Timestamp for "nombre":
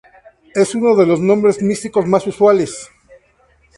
1.19-1.53